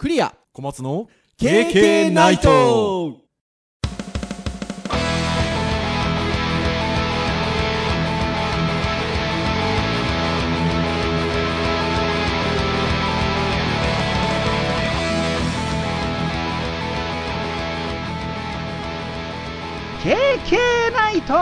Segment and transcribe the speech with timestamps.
[0.00, 0.34] クリア。
[0.54, 3.18] 小松の KK ナイト。
[20.94, 21.34] ナイト。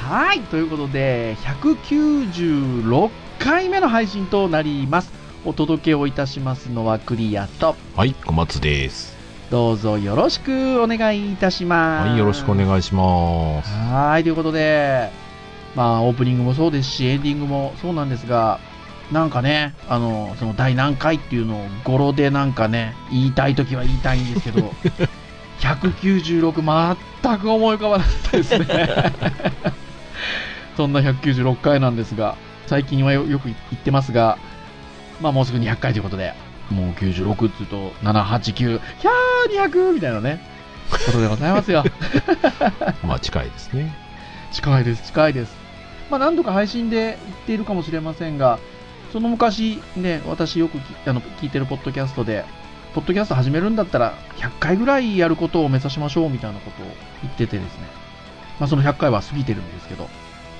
[0.00, 5.12] はい、ということで、196回目の配信となります。
[5.44, 9.14] お届けをいたしますのはクリアと、はい小松です
[9.50, 12.08] どうぞよろしくお願いいたします。
[12.08, 15.10] はいよろしくお願いしますはい、ということで、
[15.76, 18.60] まあ、オープニングもそうですし、エンディングもそうなんですが、
[19.12, 24.72] なんかね、あの、その第何回っていうのを語呂でなんかね、言いたいときは言いたいんですけど、
[25.60, 29.12] 196全く思い浮かばなかったですね。
[30.78, 34.38] そんな196回なんですが、最近はよよく言ってますが、
[35.20, 36.34] まあもうすぐ200回ということで、
[36.70, 40.40] もう96っつうと、789、ひゃー200みたいなね、
[40.90, 41.84] ことでございますよ。
[43.04, 43.94] まあ近いですね。
[44.52, 45.64] 近いです、近いです。
[46.10, 48.58] まあ、何度か配信で言っているかもしれませんが、
[49.12, 52.44] その昔、ね、私よくきあの聞いてるポッドキャストで、
[52.94, 56.86] ポッドキャスト始めるんだったら、100回ぐらいやることを目指しましょうみたいなことを
[57.22, 57.88] 言っててですね、
[58.60, 60.08] まあ、その100回は過ぎてるんですけど、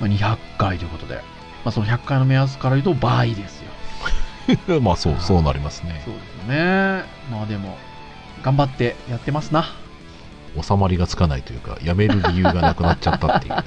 [0.01, 1.21] まあ、200回ということで、
[1.65, 3.71] まあ、その100回の目安から言うと倍ですよ。
[4.81, 7.05] まあそうそうなりますねそうですよね。
[7.31, 7.79] まあでも、
[8.43, 9.65] 頑張ってやってますな。
[10.63, 13.55] 収まりがつかないというかやめる理由がなくなっちゃったっていう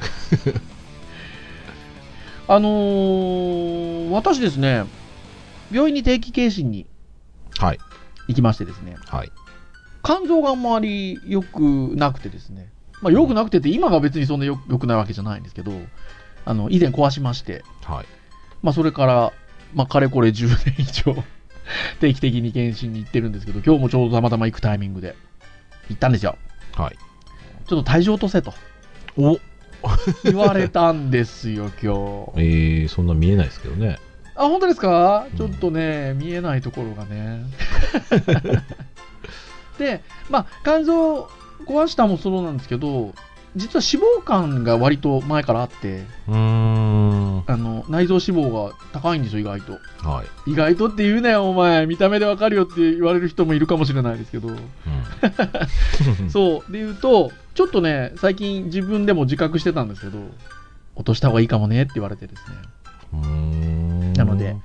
[2.47, 4.85] あのー私ですね、
[5.69, 6.85] 病院に定期検診に
[7.57, 7.79] はい
[8.29, 9.31] 行きましてですね、はい
[10.03, 11.59] 肝臓があんまり良く
[11.95, 15.73] なくてですね、まあ、良くなくてって今が別にそんなよ良くないわけじゃないんですけど、
[16.49, 18.05] あの以前壊しまして、はい。
[18.63, 19.33] まあ、それから、
[19.73, 21.23] まあ、かれこれ10年以上
[21.99, 25.15] 定期的に検診に行ってるんですけど、今日もちょうどたまたま行くタイミングで
[25.89, 26.37] 行ったんですよ。
[26.73, 26.95] はい。
[27.67, 28.53] ちょっと体重落とせと。
[29.17, 29.37] お。
[30.23, 32.41] 言われたんですよ、 今日。
[32.41, 33.99] えー、そんな見えないですけどね。
[34.35, 35.27] あ、本当ですか？
[35.29, 35.37] うん。
[35.37, 37.43] ちょっとね、見えないところがね。
[39.77, 41.29] で、まあ、肝臓
[41.65, 43.13] 壊したもそうなんですけど、
[43.57, 49.73] 実は脂肪肝が割と前からあって、うーんあの内臓脂肪が高いんですよ、意外と。
[50.07, 51.85] はい、意外とって言うなよ、お前。
[51.85, 54.49] 見た目でわかるよって言われる人もいるかもしれないですけど。
[54.49, 54.59] うん、
[56.29, 56.71] そう。
[56.71, 60.19] で言うと、ちょっとね、最近自分でも自覚してたんですけど、
[60.95, 62.57] 落とした方がいいかもねって言われてですね。
[64.17, 64.55] なので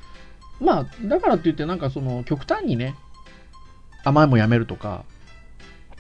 [0.61, 2.95] まあ、だからって言って、なんかその、極端にね、
[4.05, 5.05] 甘いもんやめるとか、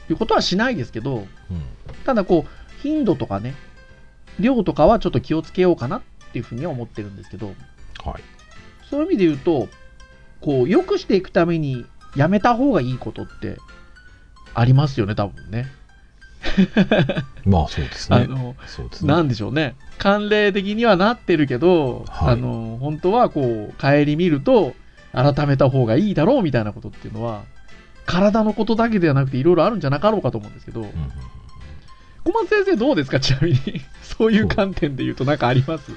[0.08, 1.62] いうことはしないですけど、うん
[2.04, 3.54] ただこう、頻度とかね、
[4.40, 7.54] 量とかはちょっと気をつけようかなっていうふうには思ってるんですけど、
[8.04, 8.22] はい。
[8.90, 9.68] そういう意味で言うと、
[10.40, 13.58] こう、良くしていくためにやめた方がいいことって
[14.54, 15.68] ありますよね、多分ね。
[17.46, 18.16] まあそうですね。
[18.16, 19.12] あの、そうですね。
[19.12, 19.76] なんでしょうね。
[19.98, 22.32] 慣例的にはなってるけど、はい。
[22.32, 24.74] あの、本当はこう、帰り見ると、
[25.12, 27.42] 改めた方がいいだろうみたいなことっていうのは、
[28.06, 30.92] 体のことだけではなくていろいろあるんじゃなかろうかと思うんですけど、うんうん
[32.24, 33.20] 小松先生どうですか？
[33.20, 33.58] ちなみに。
[34.02, 35.90] そういう観点で言うと何かあります？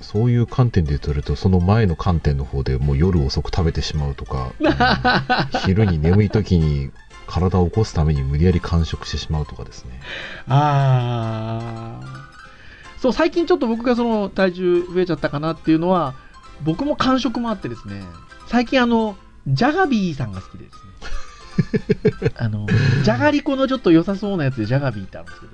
[0.00, 4.72] そういう観点で言うとその前の観点の方でもう夜遅く食べてしまうとかうん
[5.64, 6.90] 昼に眠い時に
[7.26, 10.00] 体を起こすために無理やり完食してしまうとかですね。
[10.48, 13.00] あー。
[13.00, 16.14] そう、最近ちょっと僕がその体重増えちゃったかなっていうのは、
[16.62, 18.02] 僕も感触もあってですね、
[18.48, 22.32] 最近あの、ジャガビーさんが好きでですね。
[22.36, 22.66] あの、
[23.04, 25.52] じゃがりこのちょっと良さそうなやつでジャガビーってあるんですけど、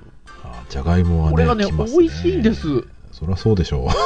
[0.71, 2.61] じゃがいもはねこれがね、きます美味しいんです。
[3.11, 3.89] そりゃそうでしょう。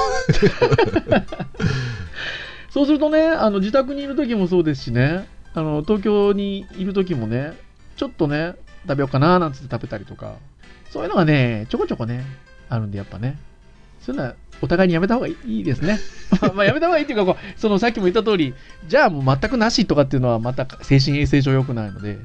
[2.74, 7.54] そうするとね、あの自宅にいる時もそうですしね、あの東京にいる時もね、
[7.98, 8.56] ちょっとね、
[8.88, 10.38] 食べようかななんつって食べたりとか、
[10.90, 12.26] そういうのがね、ちょこちょこね、
[12.68, 13.38] あるんで、やっぱね、
[14.02, 16.00] そういうのはお互いにやめた方がいいですね。
[16.42, 18.56] まあまあやめた方がいいっていうかこう、そのさっきも言った通り、
[18.88, 22.18] じゃあもう全くなしとかっていうのは、また精神衛生上良くないので、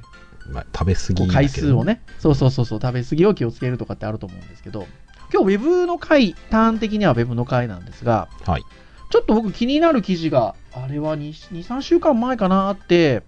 [0.52, 4.86] まあ、食べ過ぎこう回数をね、そうそうそうそう、食べ過ぎを気をつけるとかってあると思うんですけど、
[5.32, 8.64] 今日ウェブの回、ターン的にはウェブの回なんですが、はい。
[9.10, 13.22] ちょっと僕気になる記事が、あれは2、2 3週間前かなあって、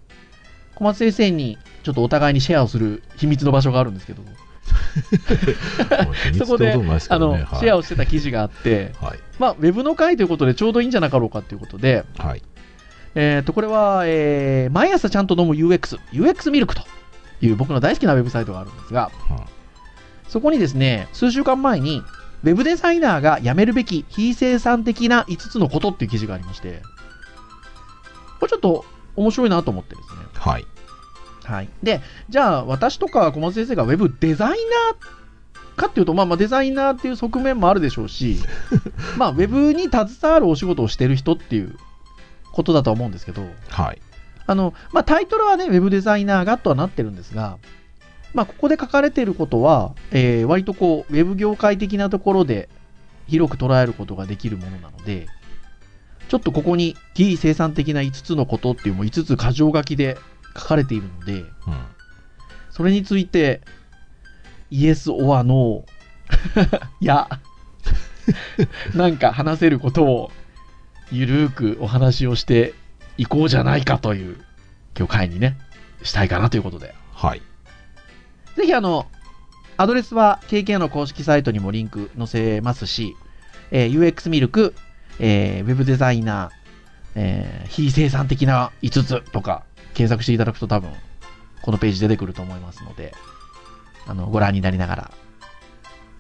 [0.75, 4.23] 小松先生にちょっとお互いにシェアをする秘密の場所があるんですけど、
[6.39, 9.19] そこで、あの、シェアをしてた記事があって、はい。
[9.39, 12.43] まあ、ウェブの回ということでちょうどいいんじゃなかろうかということで、はい。
[13.15, 16.83] えっ、と、これは、えー毎朝ちゃんと飲む UX、UX ミルクと
[17.43, 19.11] いう僕の大好きなウェブサイトがあるんですが、
[20.29, 22.03] そこにですね、数週間前に、
[22.45, 26.83] ウェブデザイナーがやめるべき非生産的な5つのことっていう記事がありまして、
[28.41, 28.85] これちょっと
[29.15, 30.23] 面白いなと思ってですね。
[30.35, 30.67] はい。
[31.45, 31.69] はい。
[31.83, 38.39] で、じゃあ、私とか小松先生がウェブデザイナーかっていうと、まあまあデザイナーっていう側面もあるでしょうし、
[39.17, 41.77] まあウェブに携わるお仕事をしてる人っていう
[42.53, 44.01] ことだとは思うんですけど、はい。
[44.47, 47.59] あの、まあタイトルはね、ウェブデザイナーがとはなってるんですが、
[48.35, 52.69] まあここで書かれていることは、えー割とこう、ウェブ業界的なところで
[53.29, 55.27] 広く捉えることができるものなので、
[56.29, 60.17] ちょっとここに非生産的な5つのことっていうも5つ箇条書きで
[60.57, 61.47] 書かれているので、うん。
[62.71, 63.61] それについて、
[64.71, 67.29] イエス・オア・ノー、いや、
[68.95, 70.33] なんか話せることを、
[71.11, 72.73] ゆるーくお話をして
[73.23, 74.37] いこうじゃないかという、
[74.99, 75.57] 今日会にね、
[76.03, 76.95] したいかなということで。
[77.13, 77.43] はい。
[78.57, 79.07] ぜひあの、
[79.77, 83.17] アドレスは KK の公式サイトにもリンク載せますし、
[83.71, 84.75] えー UX ミルク、
[85.21, 86.51] えーウェブデザイナー、
[87.15, 89.63] えー非生産的な5つとか
[89.95, 90.91] 検索していただくと多分
[91.63, 93.15] このページ出てくると思いますので、
[94.07, 95.11] あの、ご覧になりながら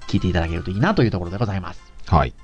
[0.06, 1.82] 聞いていただけるといいなというところでございます。
[2.06, 2.34] はい。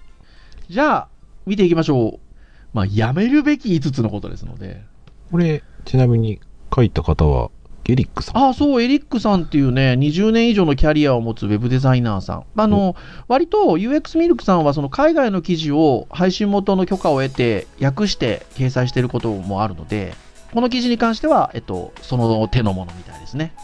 [0.69, 1.09] じゃあ、
[1.47, 2.28] 見ていきましょう。
[2.73, 4.83] まあ、やめるべき5つのことですので。
[5.31, 6.41] これ、ちなみに
[6.75, 7.51] 書いた方は、
[7.85, 8.37] ゲリックさん。
[8.37, 12.45] ああ、そう、エリックさんっていうね、20年以上のキャリアを持つウェブデザイナーさん。
[12.55, 12.97] あの、
[13.29, 20.15] 割と UX ミルクさんはその海外の記事を配信元の許可を得て、訳して掲載していることもあるので、
[20.53, 23.55] この記事に関しては、えっと、その手のものみたいですね。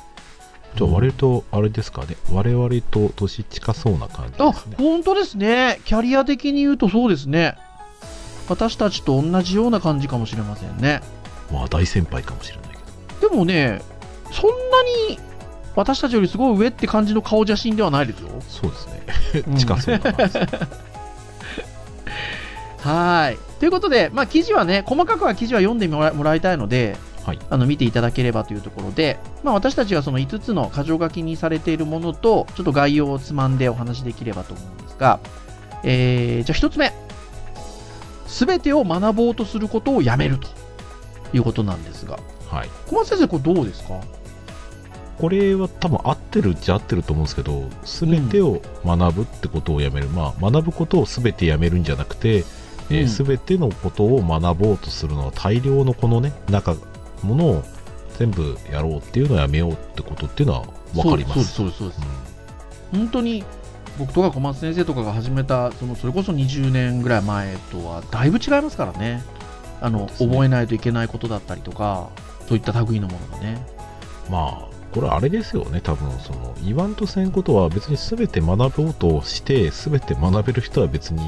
[0.77, 2.17] じゃあ、割と、あれですかね。
[2.33, 4.77] 我々と年近そうな感じあですね。
[4.79, 5.81] 本当ですね。
[5.85, 7.57] キャリア的に言うとそうですね。
[8.49, 11.00] 私たちと同じような感じかもしれませんね。
[11.52, 12.76] まあ、大先輩かもしれないけ
[13.26, 13.31] ど。
[13.31, 13.81] でもね、
[14.32, 14.56] そんな
[15.08, 15.19] に
[15.76, 18.29] 私たちよりすごい上って感じの顔写真ではないですよ。
[18.49, 18.88] そうです
[19.46, 19.58] うんね。
[19.61, 20.19] 近そうだな。
[22.91, 23.38] はい。
[23.58, 35.20] ということで、まあ、記事はね、細かくは記事は読んでもらもらいたいので、はいあの見ていただければというところで、まあ、私たちがその5つの箇条書きにされているものと、ちょっと概要をつまんでお話しできればと思うんですが、
[35.82, 36.93] えーじゃあ1つ目。
[38.35, 40.49] すべてを学ぼうとすることをやめると
[41.33, 42.69] いうことなんですが、はい。
[42.89, 44.01] 小松先生、これどうですか？
[45.21, 50.09] これは多分合ってるっちゃ合ってると思うんですけど、すべてを学ぶってことをやめる。
[50.09, 52.45] まあ、学ぶことをすべてやめるんじゃなくて、
[52.91, 56.75] うんすべてのことを学ぼうとするのは大量のこのね、中、
[57.23, 57.63] ものを
[58.19, 61.45] 全部やろうっていうのをやめようってことっていうのは分かります。
[61.45, 62.01] そうです、そうです、そうです。
[62.01, 63.45] うん本当に
[63.99, 69.23] 僕とか小松先生とかが始めたそのそれこそ20年ぐらい前とはだいぶ違いますからね。
[69.81, 70.06] あのね。
[70.19, 72.11] 覚えないといけないことだったりとか
[72.49, 73.64] そういった類のものがね。
[74.31, 81.26] まあ、これあれですよね、多分その言わんとせんことは別に全て学ぼうとして、全て学べる人は別に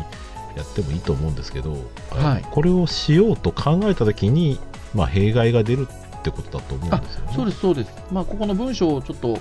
[0.57, 1.77] やってもいいと思うんですけど、
[2.11, 2.47] はい。
[2.51, 4.59] これをしようと考えたときに、
[4.95, 7.33] まあ、弊害が出るってことだと思うんですよね。
[7.35, 7.91] そうですそうです。
[8.11, 9.39] まあここの文章をちょっと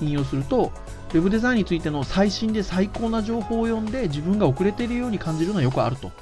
[0.00, 0.70] 引用すると
[1.16, 6.12] ウェブデザインについての最新で最高な情報を読んで自分が遅れているように感じるのはよくあると。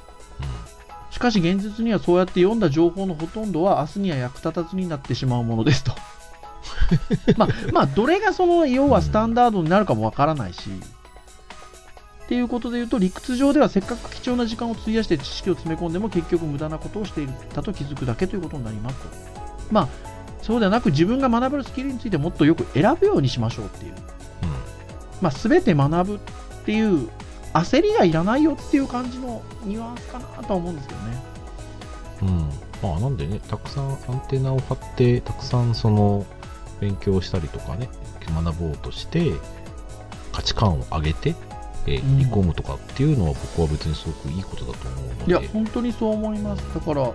[1.11, 5.93] しかし現実にはそうやって読んだ情報のほとんどは明日には役立たずになってしまうものですと。
[7.37, 10.69] まあまあどれがその要はスタンダードになるかもわからないし、
[12.25, 17.33] っていうことで言うと理屈上ではせっかく貴重な時間を費やして知識を詰め込んでも結局無駄なことをしている。
[17.53, 19.09] だと気づくだけということになりますと。
[19.71, 19.87] まあ
[20.41, 23.93] そうではなく自分が学べるスキルについてもっとよく選ぶようにしましょうっていう。
[23.93, 24.14] うん
[25.25, 26.19] まあ、全て学ぶっ
[26.65, 27.09] ていう
[27.51, 31.23] 焦りがいらないよっていう感じのニュアンスかなとは思うんですけどね。
[32.21, 32.29] うん
[32.87, 36.27] まあ、なんでね、たくさんアンテナを張って、たくさんその
[36.79, 37.89] 勉強したりとかね、
[38.29, 39.31] 学ぼうとして、
[40.31, 41.33] 価値観を上げて、
[41.87, 46.63] えー込むとかっていうのは僕は別にすごくいいことだと思うので、いや、本当にそう思います。
[46.71, 47.11] だから、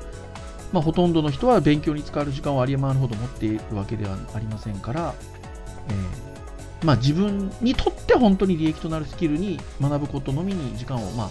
[0.73, 5.15] まあ、ほとんどの人は勉強に使える時間を有り余るほど持っているわけではありませんから、
[5.89, 6.30] えー
[6.83, 11.29] まあ、自分にとって本当に利益となるスキルに学ぶことのみに時間を、まあ、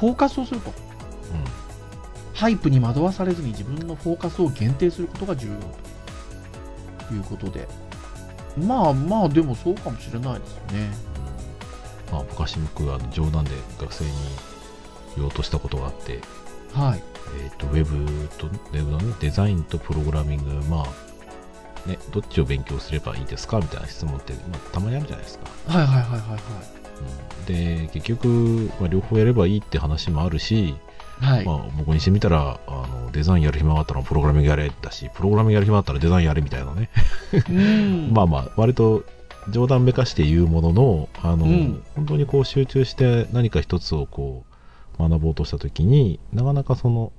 [0.00, 0.72] フォーカスをすると。
[2.34, 5.54] ハイプに惑わされずに自分のフォーカスを限定することが重要
[7.08, 7.68] ということで。
[8.56, 10.90] まあまあ、でもそうかもしれないですよね。
[12.10, 14.10] うんまあ、昔僕あの冗談で学生に
[15.16, 16.20] 言おうとしたことがあって、
[16.72, 17.02] はい。
[17.40, 21.07] えー、とウェブとウェブの、ね、デザインとプログラミング、まあ
[21.86, 25.46] ね、どっちを勉強すればいいですかみたいな質問って、まあ、たまにあるじゃないですか。
[25.66, 26.40] はいはいはいはいはい。
[27.38, 30.74] うん、で結局、まあ、両方やればいいって話もあるし、
[31.20, 31.44] はい。
[31.44, 36.90] まあ、僕にしてみたらあのデザインやる暇があったらプログラミングやれだしプログラミングやる暇があったらデザインやれみたいなね、
[37.48, 39.04] うん まあまあ割と
[39.50, 44.44] 冗談めかして言うもののあの、うん本当にこう集中して何か一つをこ
[44.98, 47.12] う学ぼうとした時になかなかその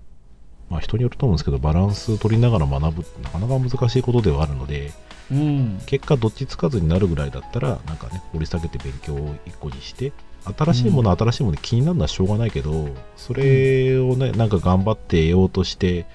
[0.70, 4.92] まあ人によると思うんですけど、バランス取りながら学ぶ、なかなか難しいことではあるので、
[5.32, 5.82] うん。
[5.86, 10.12] 結果どっちつかずになるぐらいだったら、なんかね、掘り下げて勉強を一個にして、
[10.58, 16.06] 新しいもの、新しいもので気になるのはしょうがないけど、それをね、なんか頑張って得ようとして、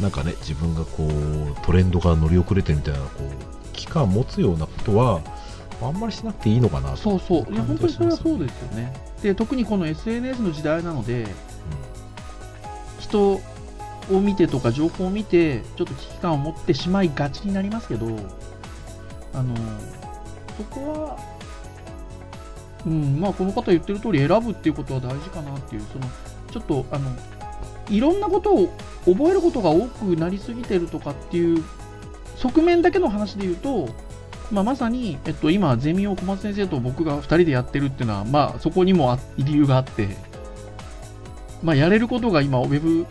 [0.00, 5.20] なんかね、自分がこう、トレンドが乗り遅れてるみたいな、こう、期間持つようなことは、
[5.82, 6.96] あんまりしなくていいのかなと。
[6.96, 7.52] そうそう。
[7.52, 8.46] いや、本当にそれはそうす。
[8.46, 8.92] ですよね。
[9.22, 11.26] で、特にこの SNS の時代なので、
[12.98, 13.40] 人
[14.10, 18.06] を見てとか情報を見て、ちょっと危機感を持ってしまいがちになりますけど、
[19.32, 19.54] あの、
[20.56, 21.18] そこは、
[22.86, 26.06] うん、まあ、この方言ってる通り選ぶっていうことは大事かなっていう、その、
[26.50, 27.10] ちょっと、あの、
[27.90, 28.72] いろんなことを
[29.04, 31.62] 覚えることが多くなりすぎてるとかっていう
[32.36, 33.88] 側面だけの話で言うと、
[34.50, 40.16] まあ、まさに、えっと、今、ゼミを小松先生と僕が2人でやってるっていうのは、まあ、そこにもあ理由があって、
[41.62, 43.06] まあ、やれることが今、ウェブ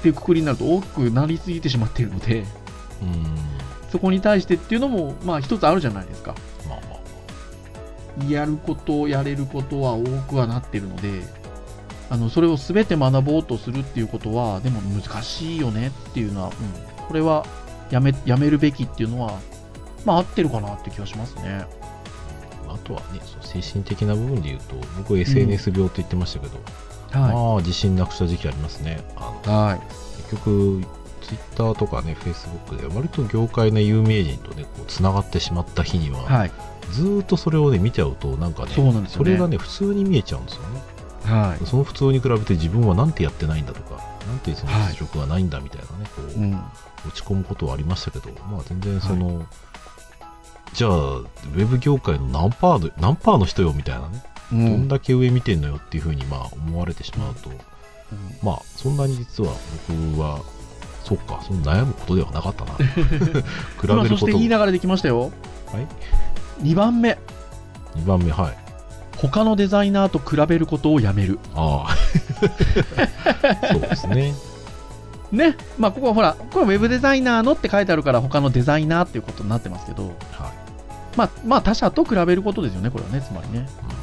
[0.00, 2.44] っていうくくりになると多くなりすぎてしまっているので、
[3.02, 3.08] うん。
[3.08, 3.36] うん。
[3.90, 6.34] そこに対してっていうのも、まあ、一つあるじゃないですか。
[6.68, 6.96] まあま
[8.26, 8.30] あ。
[8.32, 11.22] やること、やれることは多くはなってるので、
[12.08, 17.46] あのそれを全て学ぼうとするっていうことは、でも難しいよねっていうのは、うん、これは
[17.90, 19.38] やめやめるべきっていうのは、
[20.04, 21.64] まあ、合ってるかなって気がしますね。
[22.68, 26.58] あとはね、そう精神的な部分で言うと、僕 SNS 病って言ってましたけど、
[27.10, 29.00] はまあ自信なくした時期ありますね。
[29.16, 29.86] はい。
[30.22, 30.82] 結局、
[31.22, 36.52] Twitter とかね、Facebook で割と業界の有名人とね、こう繋がってしまった日には、はい。
[36.92, 38.72] ずーっとそれをね、見ちゃうと、なんかね、
[39.08, 40.82] そねれがね、普通に見えちゃうんですよね。
[41.24, 41.66] はい。
[41.66, 46.52] その普通に比べて自分はなんてやってないんだとか、なんてその実力がないんだみたいなね、こう、うん。
[47.06, 49.46] 落ち込むことはありましたけど、まあ全然その、
[50.72, 57.50] じゃあ、ウェブ業界の何パーの、何パーの人よみたいなね、うどんだけ上見てんのよっていうふうにまあ思われてしまうと、
[58.42, 59.52] まあそんなに実は
[59.88, 60.40] 僕は、
[61.04, 62.72] そっか、その悩むことではなかったな。
[62.78, 62.84] 比
[63.86, 64.18] べまあ、ることを。
[64.18, 65.20] そしていい流れできましたよ。
[65.20, 65.32] はい
[66.62, 67.18] ？2番目。
[67.96, 68.56] 2番目、はい。
[69.16, 71.38] 他のデザイナーと比べることをやめる。
[71.54, 71.96] ああ。
[73.70, 74.34] そうですね。
[75.30, 75.56] ね。
[75.78, 80.14] まあ、ここはほら、これウェブデザイナーのって書いてあるから、他のデザイナーっていうことになってますけど、はい。
[81.16, 83.68] まあ、まあ、他者と比べることですよね、これはね、つまりね。
[83.82, 83.99] うんまあ、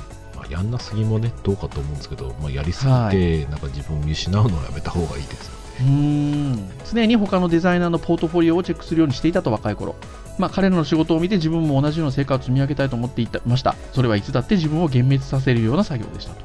[0.49, 6.69] やんなすぎもね、どうかと思うんですけど、まあ、やりすぎて、なんか自分を見失うのはやめた方がいいですようーん。
[6.89, 9.95] 常に他のデザイナーのポートフォリオをチェックするようにしていたと若い頃、
[10.37, 13.41] まあ、彼らの仕事を見て自分も同じような成果を積み上げたいと思っていた。
[13.45, 16.41] ましたそれはいつだって自分を幻滅させるような作業でしたと。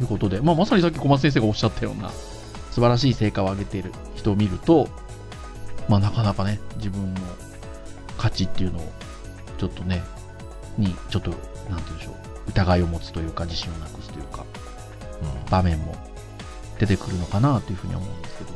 [0.00, 2.10] いうことで、まあ、まさにさっき小松先生がおっしゃったような
[2.70, 4.88] 素晴らしい成果を上げている人を見ると、
[5.88, 7.20] まあ、なかなかね自分の
[8.18, 8.92] 価値っていうのを
[9.58, 10.02] ちょっとね
[10.76, 12.14] にちょっとなんて言うんでしょう
[12.48, 14.44] 疑いを持つというか自信をなくすというか
[15.22, 15.50] うん。
[15.50, 15.94] 場面も
[16.78, 18.52] 出てくるのかなというふうには思うんですけど。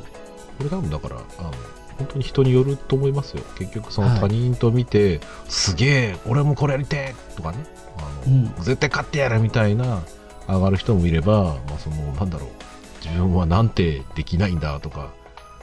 [0.59, 1.53] これ多分だから、あの、
[1.99, 3.43] 本当に人によると思いますよ。
[3.57, 4.21] 結局そのはい。
[4.21, 7.59] 他人と見て、すげえ、俺もこれやりてえとかね、
[7.97, 8.55] あの、うん。
[8.59, 10.03] 絶対勝ってやるみたいな
[10.49, 12.51] 上がる人もいれば、まあその、なんだろう、
[13.05, 15.13] 自分はなんてできないんだとか、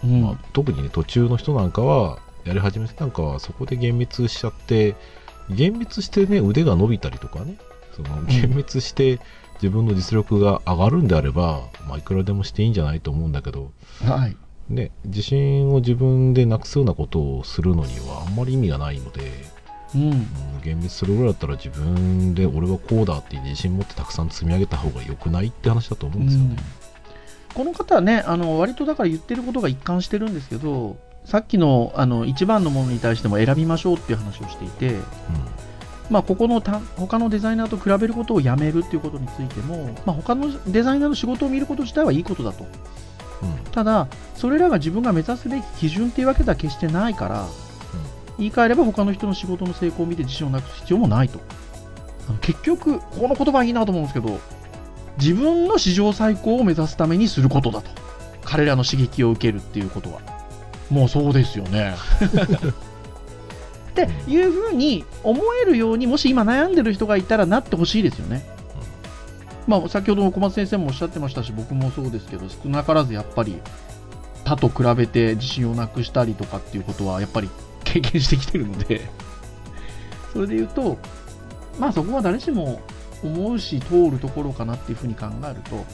[0.04, 0.22] うん。
[0.22, 4.96] まあ、特にね、途中の人なんかは、やり始めてなんかはそこで幻滅しちゃって、
[5.50, 7.58] 幻滅してね、腕が伸びたりとかね、
[7.96, 9.20] その幻滅して
[9.56, 13.72] 自分の実力が上がるんであれば、まあいくらでもしていいんじゃないと思うんだけど、
[14.04, 14.36] はい。
[14.70, 19.32] ね、自信を自分でなくすようなことをするのにはあんまり意味がないので、
[19.94, 20.02] うん。
[20.02, 26.58] うん、幻滅するぐらいだったら自分で俺はこうだって自信持ってたくさん積み上げた方が良くないって話だと思うんですよね。
[27.54, 34.96] この方はね、あの割とだから言ってることが一貫してるんですけど、さっきのあの一番のものに対しても選びましょうっていう話をしていて、
[36.10, 42.64] まあ、ここのた他のデザイナーと比べることをやめるっていうことについても、まあ、他のデザイナーの仕事を見ること自体はいいことだと。
[42.64, 42.68] う
[43.46, 47.46] んうんただ、それらが自分が目指すべき基準っていうわけでは決してないから、
[48.38, 51.40] 言い換えれば他の人の仕事の成功を見て自信をなくす必要もないと。
[52.42, 54.40] 結局、この言葉いいなと思うんですけど、
[55.18, 57.90] 自分の史上最高を目指すためにすることだと。
[58.44, 60.22] 彼らの刺激を受けるっていうことは。
[60.90, 61.96] もうそうですよね。
[64.04, 68.46] っていうふうに思えるように、もし今悩んでる人がいたらなってほしいですよね。
[69.68, 73.58] まあ、先ほどの小松先生もおっしゃってましたし、僕もそうですけど、少なからずやっぱり
[74.44, 77.50] 他と比べて自信をなくしたりとかっていうことは、やっぱり
[77.86, 79.02] 経験してきてるので、
[80.34, 80.98] それで言うと、
[81.80, 82.82] まあそこは誰しも
[83.24, 85.86] 思うし、通るところかなっていうふうに考えると、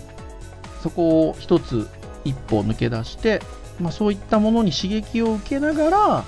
[0.81, 1.87] そこを一つ
[2.25, 3.41] 一歩抜け出して、
[3.79, 6.25] まあ、そういったものに刺激を受けながら、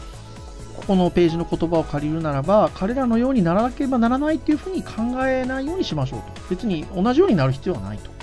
[0.88, 4.94] このページの言葉を借りるならば、彼らのようにならなければならないっていうふうに考
[5.26, 6.44] えないようにしましょうと。
[6.50, 8.14] 別に同じようになる必要はないと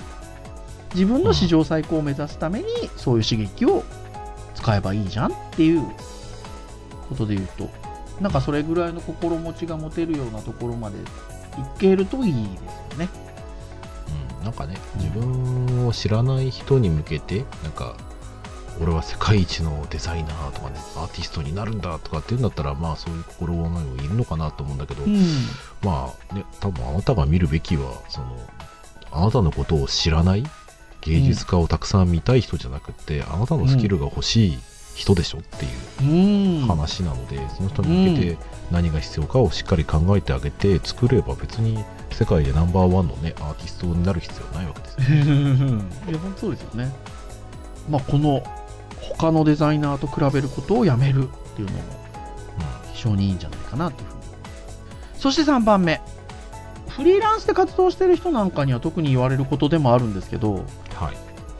[0.93, 2.65] 自分の史上最高を目指すために
[2.97, 3.83] そういう刺激を
[4.55, 5.83] 使えばいいじゃんっていう
[7.09, 7.69] ことで言うと
[8.19, 11.01] なんかそれぐらいの心持ちが持てるようなところまでい
[11.79, 13.09] けるといいですよね。
[14.39, 17.95] うん、なんかね自分を知らない人に向けてなんか
[18.79, 25.17] 俺は世界一のデザイナーとかねアーティストになるんだとかっていうんだったらまあそういう心構えもいるのかなと思うんだけど、うん
[25.83, 28.37] まあね多分あなたが見るべきはその
[29.11, 30.43] あなたのことを知らない
[31.01, 34.59] 芸術家をたくさん見たい人じゃなくって、あなたのスキルが欲しい
[34.95, 35.67] 人でしょってい
[36.07, 38.37] ううん話なので、その人に向けて
[38.71, 45.17] 何が必要かをしっかり考えてあげて作れば別に世界でナンバーワンのねアーティストになる必要ないわけですよ。
[45.17, 46.93] いや本当ですよね。
[47.89, 48.43] まあこの
[49.17, 51.83] 他のデザイナーと比べることをやめるっていうのも
[52.93, 54.21] 非常にいいんじゃないかなというふうに。
[55.17, 56.01] そして3番目。
[56.89, 61.15] フリーランスで活動してる人なんかには特に言われることでもあるんですけど、うんはい、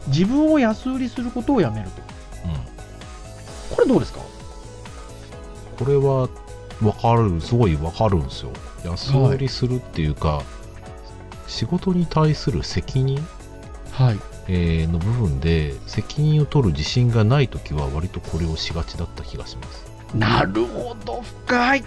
[0.08, 2.02] 自分を安売りすることをやめると。
[2.44, 4.20] うん、これどうですか？
[5.78, 6.28] これは
[6.80, 8.50] 分かるすごい分かるんですよ
[8.84, 10.42] 安売りするっていうか、
[11.46, 13.26] 仕事に対する責任、
[13.90, 14.18] はい。
[14.48, 21.84] えーの部分で責任を取る自信がない時は割とこれをしがちだった気がしますなるほど、深い。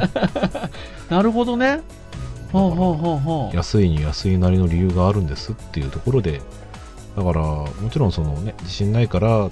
[1.08, 1.80] なるほどね。
[2.52, 3.56] ほうほうほうほう。
[3.56, 6.40] 安いに安いなりの理由があるんですっていうところで
[7.16, 9.50] だからもちろんそのね自信ないからあの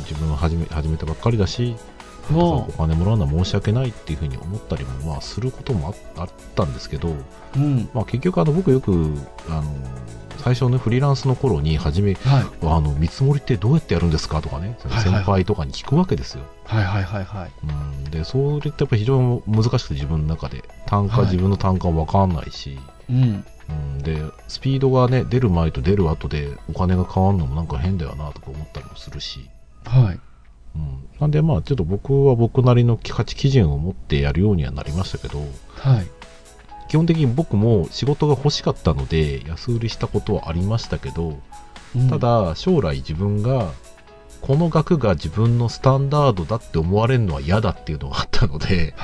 [0.00, 1.76] 自分は始め始めたばっかりだし
[2.32, 7.14] おほ金もらうのは申し訳ないっていうふうに思ったりもまあすることもああったんですけど、う。
[7.56, 7.88] うん。
[7.94, 9.14] まあ、結局あの僕よく
[9.48, 9.64] あの
[10.42, 12.66] 最初ねフリーランスの頃に初めはい。
[12.66, 17.50] あの見積もりってどうやってやるんですかとかね先輩とかに聞くわけですよ、はいはいはいはい。
[17.64, 22.78] うん、でそれってやっぱ非常に難しくて自分の中で単価、はい自分の単価分かんないし、
[23.08, 23.44] うん。
[23.68, 29.48] うん、でスピードがね出る前と出る後でお金が変わるのもなんか変だよなとか思ったりもするし、
[29.84, 30.20] はい。
[30.76, 35.40] うん、なんでまあちょっと僕は僕なりの価値基準を持ってやるようにはなりましたけど
[35.74, 36.06] はい。
[36.90, 41.38] 基本的に僕も仕事が欲しかったので安売りしたことはありましたけど
[41.94, 42.10] うん。
[42.10, 43.72] た、だ将来自分が
[44.40, 48.94] この額が自分のスタンダードだって思われるのは嫌だっていうのがあったので。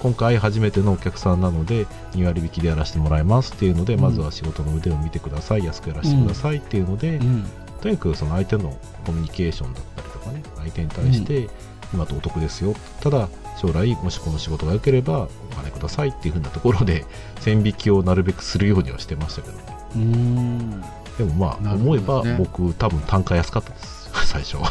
[0.00, 4.00] 今回初めてのお客さんなので2割引きでやらせてもらいますっていうので、うん。
[4.00, 5.64] まずは仕事の腕を見てください。
[5.64, 7.44] 安くやらせてくださいっていうので、うん。
[7.80, 11.48] とにかくその相手のコミュニケーションだったりとかね相手に対して
[11.92, 17.04] 今とお得ですよ、ただ将来もしこの仕事が良ければお金くださいっていう風なところで
[17.40, 19.62] 線引きをなるべくするようにはしてましたけどね。
[19.94, 20.80] うーん。
[21.18, 24.10] でもまあ思えば僕多分単価安かったです。
[24.26, 24.56] 最初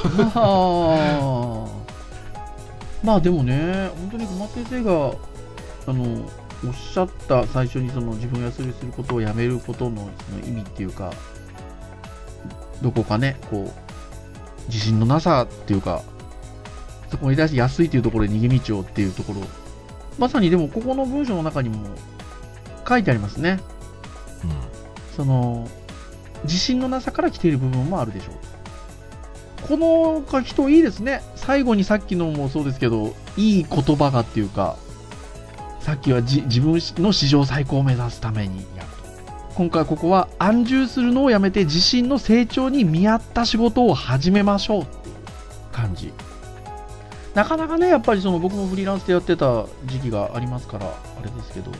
[3.03, 5.11] まあでもね、本当に小松先生が
[5.87, 6.27] あの
[6.65, 11.13] おっしゃった最初にその自分を安売りすることをやめることのその意味っていうか、
[12.81, 16.01] どこかね、こう、自信のなさっていうか、
[17.15, 19.41] そこに対して安いというところで逃げ道をっていうところ、
[20.17, 21.77] まさにでもここの文章の中にも
[22.87, 23.59] 書いてありますね。
[24.43, 25.67] うその
[26.43, 28.33] 自信のなさから来ている部分もあるでしょう。
[29.67, 31.21] この書きといいですね。
[31.35, 34.77] 最後にさっきのもそうですけどいい言葉がっていうか
[35.79, 39.53] さっきはじ自分の史上最高を目指すためにやると。
[39.55, 45.15] 今回ここは安住するのをやめて自身の成長に見合った仕事を始めましょうっていう
[45.71, 46.13] 感じ
[47.35, 51.71] なかなかねやっぱりその僕もフリーランスでやってた時期がありますからあれですけど。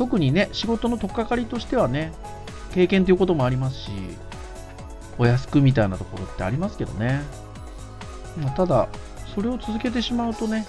[0.00, 2.14] 特にね仕事の取っかかりとしてはね
[2.72, 3.90] 経験ということもありますし
[5.18, 7.20] お安くみたいなところってありますけどね、
[8.42, 8.88] まあ、ただ
[9.34, 10.66] それを続けてしまうとね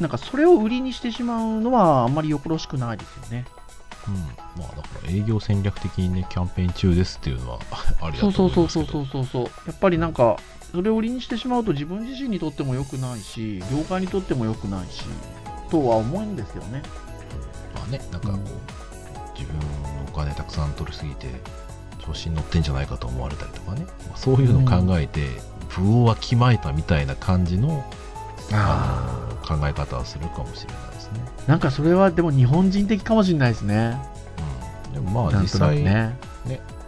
[0.00, 3.46] なんかそれを売りにしてしまうのはあんまりよろしくないですよね、
[4.08, 4.14] うん、
[4.60, 7.58] まあだから営業戦略的にねキャンペーン中ですっていうのは
[8.02, 8.92] ありだとそうそう思いますけど。
[8.92, 10.36] そうそうそうそうそうやっぱりなんか
[10.72, 15.02] それを売りにしてしまうと自分自身にとっても良くないし業界にとっても良くないし
[15.72, 16.82] とは思うんですよね。
[17.74, 19.66] まあね、なんかこう、自分の
[20.06, 21.28] お金たくさん取りすぎて、
[21.98, 25.28] 調子に乗ってんじゃないかと思われたりとかね、まあそういうのを考えて、
[25.74, 27.84] 部をわきまえたみたいな感じの
[28.52, 31.24] あの考え方をするかもしれないね。
[31.46, 33.98] なんかそれはでも日本人的かもしれないですね。
[34.86, 36.16] うん、でもまあ実際、ね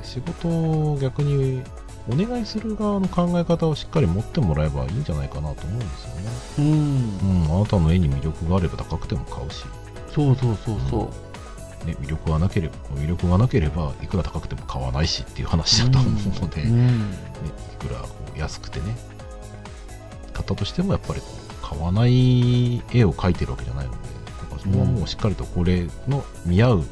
[0.02, 1.62] 仕事を逆に
[2.08, 6.30] お願いする側の考え方をしっかり持ってもらえばいいんじゃないかなと思うんですよね。
[6.58, 7.46] うん。
[7.46, 9.64] うん、あなたの絵に魅力があれば高くても買うし、
[10.14, 11.10] そうそうそうそ
[11.82, 11.86] う。
[11.86, 16.86] ね、魅力がなければ、魅力がなければいくら高くても買わないしっていう話だと思うので、うん。
[16.86, 17.14] ね、
[17.72, 18.96] いくらこう安くてね。
[20.32, 21.26] 買ったとしてもやっぱりこ
[21.62, 23.98] う買わない絵を描いてるわけじゃないので
[24.64, 26.84] そこはもうしっかりとこれの見合う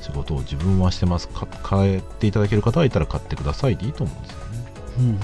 [0.00, 1.46] 仕事を自分はしてますか？
[1.62, 4.72] 買っていただける方はいたら買ってくださいでいいと思うんですよね。
[4.98, 5.18] うんうんうん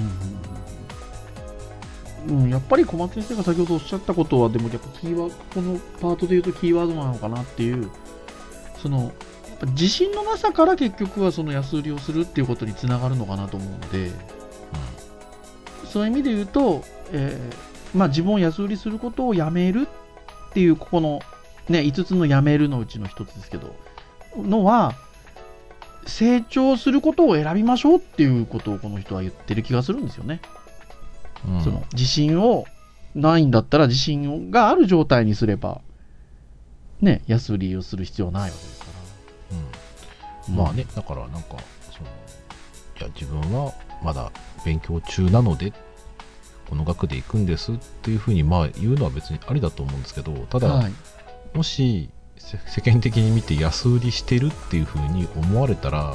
[2.26, 7.90] うん、やっぱり小松先生が先ほどおっしゃったことは、でもやっぱキーワー、このパートで言うとキーワードなのかなっていう、
[8.78, 9.12] その、やっ
[9.58, 14.10] ぱ自信のなさから結局はその安売りをするっていうことにつながるのかなと思うので、
[15.84, 19.86] そういう意味で言うと、えーまあ、自分を安売りすることをやめる
[20.48, 21.20] っていう、ここの、
[21.68, 23.74] ね、5つのやめるのうちの1つですけど、
[24.36, 24.94] のは、
[26.06, 30.40] 成長することを選びましょうっていうことをこの人は言ってる気がするんですよね。
[31.46, 32.64] うんその自信を
[33.14, 35.80] ないんだったら自信がある状態にすれば、
[37.00, 38.86] ね、安売りをする必要はないわけですか
[40.48, 40.64] うんら。
[40.64, 41.56] まあね、だからなんか、
[41.90, 42.08] その、
[42.98, 43.72] いや、自分は
[44.02, 44.32] まだ
[44.64, 45.72] 勉強中なので、
[46.68, 50.92] この学で行くんですっていうふうに、まあ言うのは別にありだと思うんですけど、ただ、はい。
[51.54, 56.14] もしせ世間的に見て安売りしてるっていうふうに思われたら、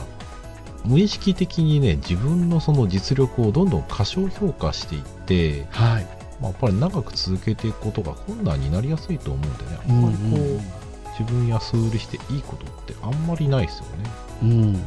[0.85, 6.07] 無意識的にね、自分のその実力をどんどん過小評価していって、はい。
[6.41, 10.79] まあ、やっぱり長く続けていくことが困難になりやすいと思うんでね、あんまりこう、
[11.19, 14.09] 自分安売りしていいことってあんまりないですよね。
[14.43, 14.85] うん。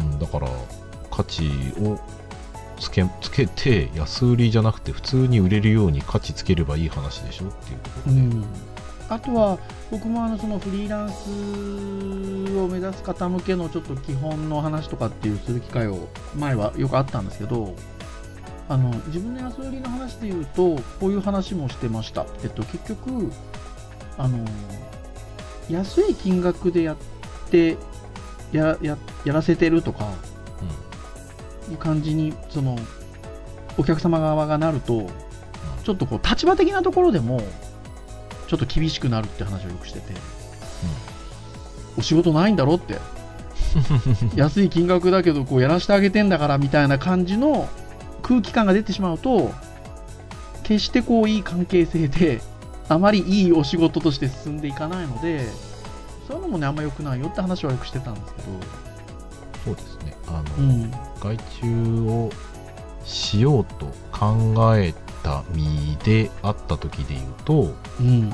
[0.00, 0.48] うん、だから
[1.10, 1.98] 価値を
[2.80, 8.44] つけつけて安売りじゃなくて普通に売れるように価値つければいい話でしょっていうところで、うん。
[9.08, 9.58] あとは、
[9.90, 17.74] 僕もあのそのフリーランスを目指す方向けのちょっと基本の話とかっていうする機会を前はよくあったんですけど、
[18.68, 22.26] あの自分の安売りの話で言うと、こういう話もしてました。
[22.42, 23.30] えっと、結局、
[24.18, 24.44] あの、
[25.70, 26.96] 安い金額でやっ
[27.50, 27.76] て、
[28.52, 30.08] やややらせてるとか
[31.70, 32.76] いう感じに、その、
[33.78, 35.08] お客様側がなると、
[35.84, 37.40] ちょっとこう立場的なところでも
[38.46, 40.12] ちょっと厳しくなるって話をよくしてて、
[41.98, 42.98] お仕事ないんだろって。
[44.36, 47.68] 安い金額だけどこうやらせてあげてんだからみたいな感じの
[48.22, 49.52] 空気感が出てしまうと
[50.62, 52.40] 決してこういい関係性で
[52.88, 55.46] あまりいいお仕事として進んでいかないので
[56.26, 58.42] そういうのもねあんま良くないよって話はよくしてたんですけ
[59.66, 60.16] そうですね。
[60.28, 62.30] あの、ど、うん、外注を
[63.04, 64.92] しようと考え
[65.26, 68.30] た身であった時で言うとうん、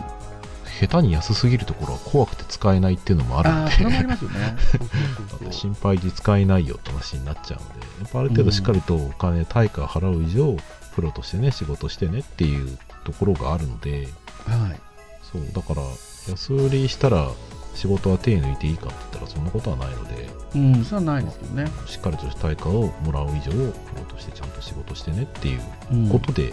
[0.80, 10.56] 下手に安すぎるところは怖くて使えないっていうのもあるんで心配で使えないよって話になっちゃうんでやっぱある程度しっかりとお金、対価を払う以上
[10.94, 14.08] プロとしてね仕事してねっていうところがあるので
[14.46, 14.80] はい
[15.22, 15.42] そう。
[15.52, 15.82] だから
[16.28, 17.30] 安売りしたら
[17.74, 23.56] 仕事は手抜いていいかって言ったらそんなことはないのでうんそれはないですけどね、しっかりとした対価をもらう以上プ
[23.96, 25.60] ロとしてちゃんと仕事してねっていう
[25.92, 26.52] うん、ことで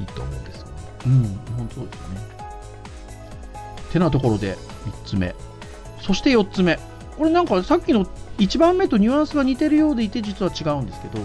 [0.00, 0.72] いいと思うんですよね。
[1.06, 1.22] うん、
[1.56, 2.20] 本当そうですよね。
[3.92, 4.56] てなところで
[5.04, 5.34] 3つ目。
[6.00, 6.78] そして4つ目。
[7.16, 8.06] これなんかさっきの
[8.38, 11.18] 1番目とニュアンスが似てるようでいて実は違うんですけど、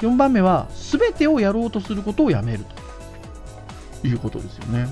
[0.00, 2.64] 4番目は全てをやろうとすることをやめる
[4.00, 4.88] ということですよね。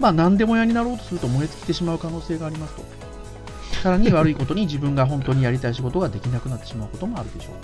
[0.00, 2.82] まあ何でも屋になろうとすると燃え尽きてしまう可能性がありますと。
[3.82, 7.54] さらに悪いことに自分が本当にやりたい仕事ができなくなってしまうこともあるでしょう。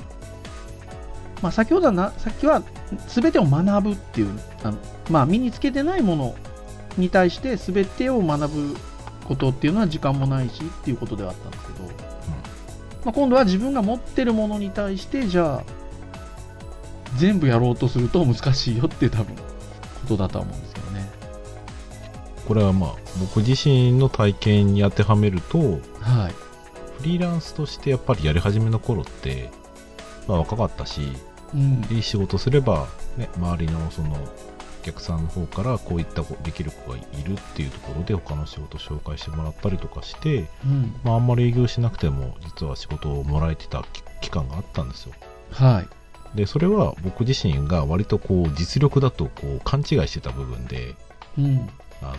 [1.42, 2.62] まあ先ほどはな、さっきは
[3.08, 4.78] 全てを学ぶっていう、あの
[5.10, 6.34] まあ、身につけてないもの
[6.96, 8.76] に対して全てを学ぶ
[9.24, 11.84] ことっていうのは時間もないしっていうことではあったんですけど、
[13.04, 15.62] まあ、今度は自分が持ってるものに対してじゃあ
[17.16, 19.42] 全部やろうとすると難しいよっていう多分こ
[20.08, 21.10] とだとは思うんですけどね。
[22.46, 25.58] これはまあ僕自身の体験に当てはめると
[26.00, 26.34] はい。
[26.98, 29.50] フリーランスとしてやっぱりやり始めの頃って、
[30.28, 31.00] まあ、若かったし
[31.54, 31.86] うん。
[31.90, 32.86] いい仕事すれば、
[33.16, 40.94] ね、周りのそのお客さんの方からこういった子できる子がいるっていうところで他の仕事を紹介してもらったりとかして、うん。
[41.04, 45.14] まあ、あんまり営業しなくても実は仕事をもらえてた期期間があったんですよ
[45.50, 45.84] は
[46.34, 46.36] い。
[46.36, 50.94] でそれは僕自身が割とこう実力だとこう勘違いしてた部分で
[51.38, 51.68] うん。
[52.00, 52.12] あの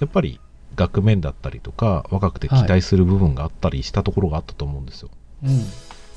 [0.00, 0.38] やっぱり
[0.74, 5.10] 額面だったりとか若くて期待する部分があったりしたところがあったと思うんですよ、
[5.42, 5.64] うん。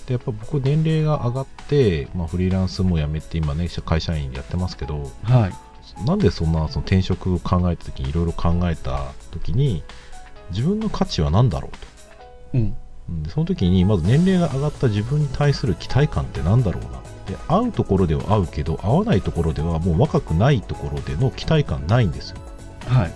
[0.09, 6.05] でやっぱ僕年齢が上がって、まあ、フリーランスも辞めて今ね会社員やってますけどはい。
[6.05, 9.83] なんでそんなその転職を考えた時にいろいろ考えた時に
[10.49, 11.71] 自分の価値は何だろう
[12.51, 12.75] とうん。
[13.27, 22.37] その時にまず年齢が上がった自分に対する期待感って何だろうなで会うところでは会うけど会わないところではもう若くないところでの期待感ないんですよ
[22.87, 23.13] はい。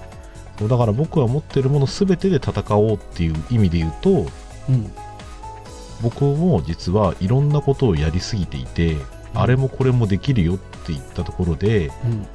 [0.60, 4.28] そうだから僕は持ってるもの全てで戦おうっていう意味で言うと
[4.70, 4.92] うん。
[6.04, 8.98] 僕も実はいろんなことをやりすぎていて、
[9.34, 12.28] あれもこれもできるよって言ったところでうん。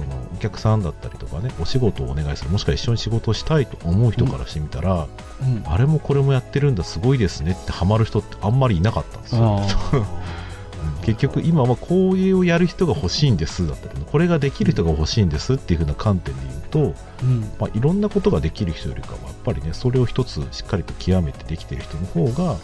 [0.00, 5.06] そのお客さんだったりとかねお仕事をお願いするもしくは一緒に仕事をしたいと思う人からしてみたら、
[5.42, 5.62] うん。
[5.66, 9.60] あれもこれもやってるんだすごいですねってハマる人ってあんまりいなかったんですよ。
[11.02, 16.62] 結局今はこういうをやる人が欲しいんですだったりねこれができる人が欲しいんですっていう風な観点で言う
[16.94, 17.40] と、うん。
[17.58, 22.56] まあ、いろんなことができる人よりかはやっぱりねそれを一つしっかりと極めてできてる人の方が、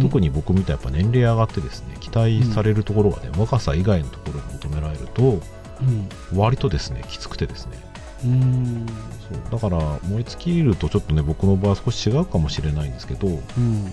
[0.00, 5.40] 特に僕みたいにやっぱ年齢上がってですね期待されるところがね、若さ以外のところに求められると
[6.32, 6.38] うん。
[6.38, 7.72] 割とですねきつくてですね。
[8.24, 8.86] うん。
[9.28, 9.50] そう。
[9.50, 13.92] だから燃え尽きるとちょっとね僕の場合は少し違うかもしれないんですけどあのうん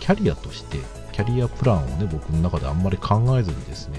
[0.00, 0.78] キャリアとして
[1.12, 3.98] キャリアプランをね僕の中であんまり考えずにですね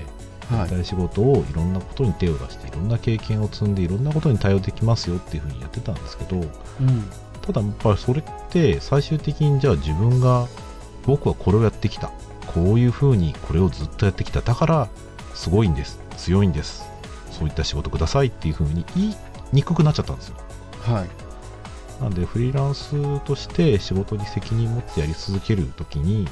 [0.51, 0.69] やはい。
[0.69, 6.47] りたい仕事をいろんなことに手を出していろんな経験を積んでいろんなことに対応できますよっていうふうにやってたんですけどうん。
[7.41, 10.47] ただやっぱりそれって最終的にじゃあ自分が
[11.05, 12.11] 僕はこれをやってきた。
[12.47, 14.41] こういうふうにこれをずっとやってきた。
[14.41, 14.89] だから
[15.33, 15.99] すごいんです。
[16.17, 16.83] 強いんです。
[17.31, 18.27] そういった仕事ください。
[18.27, 19.15] っていうふうに言い
[19.53, 20.35] にくくなっちゃったんですよ。
[20.81, 21.09] はい。
[22.01, 26.27] なんでフリーランスとして仕事に責任持ってやり続けるときに、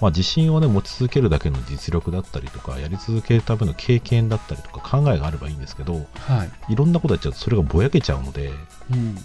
[0.00, 6.72] まあ、自信をね持ち続けるだけの実力だったりとかやり続けるための経験だったりとか考えがあればいいんですけどはい。
[6.72, 8.52] いろんなことやっちゃうとそれがぼやけちゃうので
[8.92, 9.16] うん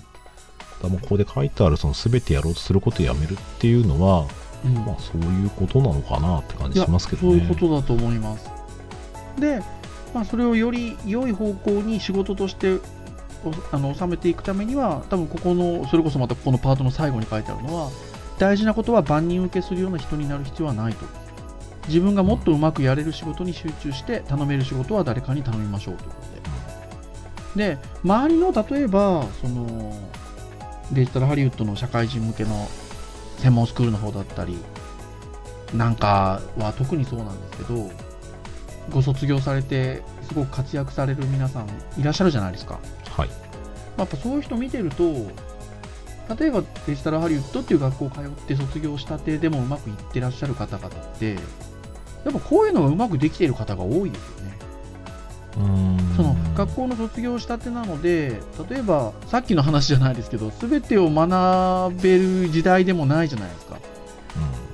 [0.81, 4.27] だもうここで書いてあるその全てやろうとすることをやめるっていうのは、
[4.65, 7.33] うんまあ、そういうことなのかなって感じしますけどね。
[7.33, 8.49] そういうことだと思います。
[9.39, 9.61] で、
[10.13, 12.79] まあ、それをより良い方向に仕事として
[13.45, 17.91] おあの収めていくためには、多分ここの、それこそまたこのパートの最後に書いてあるのは、
[18.39, 21.05] 大事なことは万人受けするような人になる必要はないと。
[21.87, 26.15] 自分がもっとうまくやれる仕事に集中して、頼める仕事は誰かに頼みましょうというこ
[27.53, 27.69] とで。
[27.75, 29.93] で、周りの例えば、その
[30.91, 32.67] デジタルハリウッドの社会人向けの
[33.39, 34.57] 専門スクールの方だったり、
[35.73, 37.91] なんかは特にそうなんですけど、
[38.89, 41.67] ご卒業されて、すごく活躍される皆さん
[41.99, 42.79] いらっしゃるじゃないですか。
[43.09, 43.29] はい、
[43.97, 45.03] やっぱそういう人見てると、
[46.39, 54.57] 例えばデジタルハリウッドっていう学校通って卒業したてでもうまくいってらっしゃる方々って、やっぱこういうのがうまくできている方が多いですよね。
[56.15, 63.77] その学校の卒業したてなので、例えばさっきの話じゃないですけど、すべてを学べる時代でもないじゃないですか。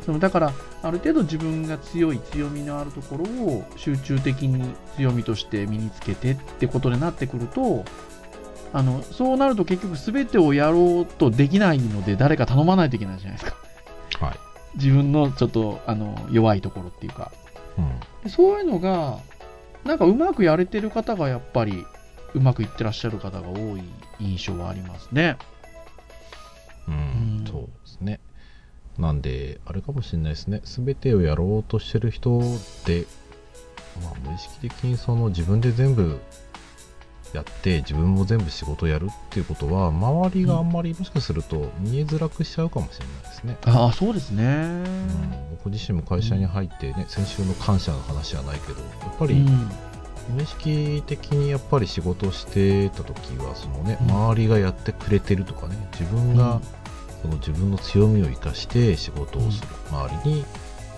[0.05, 7.85] そのだから、ある程度自分が強い、強みのあるところを集中的に強みとして身につけてってことになってくると、
[8.73, 13.57] あのそうなると結局全てをやろうとできないので、誰か頼まないといけないじゃないですか。
[14.21, 14.37] うんはい
[14.75, 17.31] 自分のちょっとあの弱いところっていうか。
[17.77, 19.19] うんでそういうのが、
[19.85, 21.85] なんかうまくやれてる方がやっぱり
[22.33, 23.83] うまくいってらっしゃる方が多い
[24.19, 25.37] 印象はありますね。
[26.87, 26.97] うんう
[27.43, 28.19] んそうですね。
[28.97, 30.61] なんで、あれかもしれないですね。
[30.63, 32.43] すべてをやろうとしてる人っ
[32.85, 33.05] て、
[34.01, 36.19] まあ、無意識的にその自分で全部
[37.33, 43.57] やって、自分も全部仕事やるっていうことは、周りがあんまりもしかすると見えづらくしちゃうかもしれないですね。
[43.65, 44.43] ああ、そうですね。
[44.45, 49.71] うん、僕自身も会社に入ってね、先週の感謝の話じゃないけど、やっぱり、うん。
[50.35, 54.11] 無意識的にやっぱり仕事をしてた時はそのね、うん。
[54.11, 56.61] 周りがやってくれてるとかね自分が
[57.21, 60.45] その自分の強みを生かして仕事をする、周りに、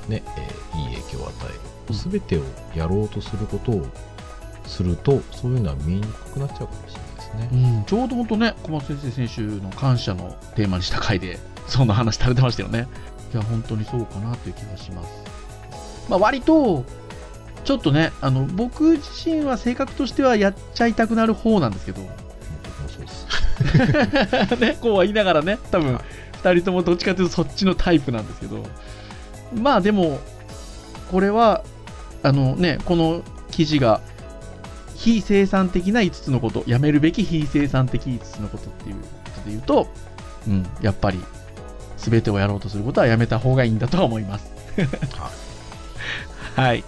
[0.09, 1.55] ねえーいい影響を与え
[1.89, 1.95] うん。
[1.95, 2.43] る、全てを
[2.75, 3.87] やろうとすることを
[4.67, 7.49] するとそういうのは見えにくくなっちゃうかもしれないですね。
[7.51, 12.87] うん、ちょうど本当ね、小松先生選手の感謝のテーマにした回で、 そんな話されてましたよね。
[13.33, 15.09] いや、本当にそうかなという気がします。
[16.09, 16.85] まあ、割と、
[17.63, 22.01] ちょっとね、あの、僕自身は性格としてはやっちゃいたくなる方なんですけど、
[24.59, 26.03] ね、こうは言いながらね、多分はい
[26.45, 28.63] 二人ともどっちかというとそっちのタイプなんですけど、
[29.59, 30.19] まあでも、
[31.11, 31.63] これは、
[32.21, 34.01] あのね、この記事が、
[34.95, 39.01] 非生産的な5つのこと、やめるべき非生産的5つのことっていうこ
[39.35, 39.87] とで言うと、
[40.47, 41.19] うん、やっぱり、
[41.97, 44.51] すべてをやろうとすることはやめた方がいいんだとは思います。
[46.55, 46.83] はい。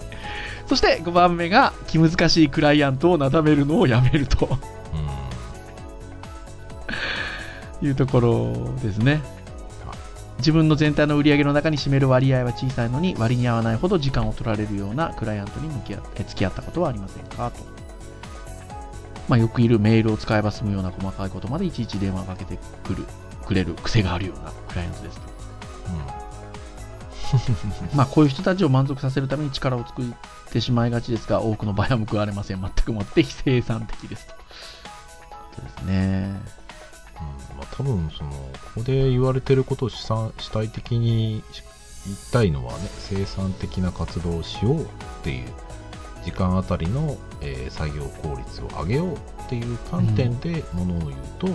[0.66, 4.58] そして5番目が、気難しいクライアントをなだめるのをやめると。
[7.80, 9.20] いうところですね。
[10.38, 17.77] 自分の全体の売り上げの中に占める割合は小さいのに割に合わないほど時間を取られるようなクライアントに向き合え付き合ったことはありませんかと。
[19.28, 23.04] まあ、よくいるメールを使えば済むような細かいことまでいちいち電話をかけてくる
[23.46, 25.38] くれる癖があるようなクライアントですと。
[27.94, 30.04] まあこういう人たちを満足させるために力を作っ
[30.50, 32.60] てしまいがちですが、多くの場合は報われません。
[32.60, 34.34] 全くもって非生産的ですと。
[35.56, 36.40] そうですね。
[37.20, 38.38] うんまあ、多分そのこ
[38.76, 41.42] こで言われてることを主さ主体的に
[42.06, 44.86] 言いたいのはね生産的な活動をしようっ
[45.22, 45.48] ていう
[46.30, 49.16] 時間あたりの、えー作業効率を上げようっ
[49.48, 51.54] ていう観点でものを言うと、や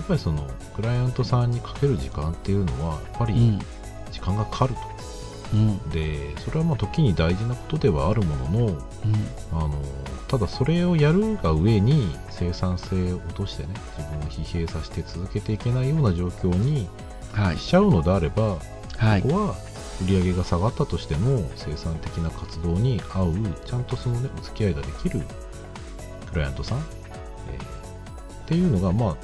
[0.00, 3.58] っぱりそのクライアントさんにかける時間っていうのはやっぱりうん。
[4.12, 4.80] 時間がかかると、
[5.54, 5.90] うん。
[5.90, 8.76] でそれはまあ時に大事なことではあるもののうん。
[9.52, 9.70] あの
[10.28, 16.88] ただそれをやるが上に生産性を落としてね自分を疲弊させて続けていけないような状況に
[17.32, 17.56] はい。
[17.58, 18.56] しちゃうのであれば、
[18.96, 19.22] はい。
[19.22, 19.54] ここは
[20.02, 23.34] 売り上げが下がったとしても生産的な活動に合う
[23.64, 25.20] ちゃんとそのねお付き合いができる
[26.32, 27.80] クライアントさん、えー
[28.50, 29.16] っていうのがまあ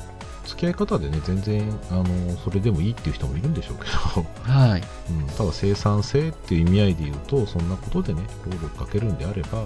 [0.46, 4.82] 付き合い方でね全然あのそれでもいいっていう人もいるんでしょうけど、はい。
[5.10, 9.64] うん、ただ生産性っていう意味合いで言うとそんなことでね労力かけるんであれば、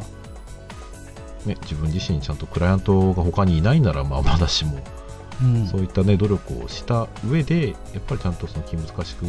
[1.45, 4.83] ね、自分自身ちゃんとクライアントが他にいないならまあまだしも
[5.43, 5.67] うん。
[5.67, 9.27] そういったね努力をした上でやっぱりちゃんとその気難しく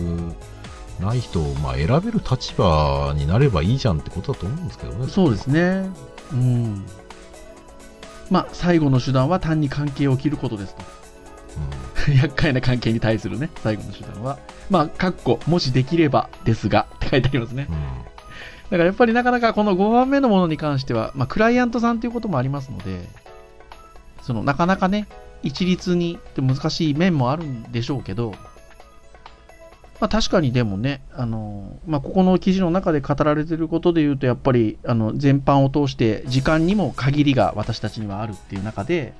[0.99, 5.07] ない人をまあ選べる立場になればいいじゃんってことだと思うんですけどね。
[5.07, 5.89] そうですね。
[6.31, 6.85] うん。
[8.29, 10.83] まあ、最後の手段は単に関係を切ることですと。
[12.11, 14.39] 厄介な関係に対するね、最後の手段は。
[14.69, 17.67] まあ、かっこ、もしできればですが、って書いてありますね。
[17.69, 17.75] うん。
[17.75, 17.81] うん。
[17.81, 23.05] だからやっぱりなかなかこの5番目のものに関しては、まあ、クライアントさんということもありますので、
[24.21, 25.07] その、なかなかね、
[25.43, 28.33] 一律にって難しい面もあるんでしょうけど、
[30.01, 39.13] まあ、確かにでもね、あのまあ、ここの記事の中で語られていることで言うと、やっぱりあの全般を通して時間にも限りが私たちにはあるっていう中で、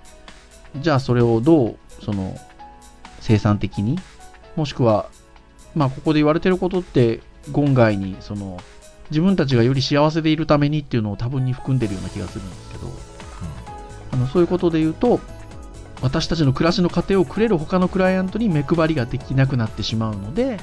[0.78, 2.36] じゃあそれをどうその
[3.20, 4.00] 生産的に、
[4.56, 5.06] もしくは、
[5.76, 7.20] まあ、ここで言われてることって
[7.54, 8.58] 言外にその
[9.12, 12.88] 自分たちがより幸せでいるためにっていうのを多分に含んでるような気がするんですけど、
[14.14, 15.20] あのそういうことで言うと、
[16.02, 20.60] 私たちの暮らしの糧をくれる他のクライアントに目配りができなくなってしまうので、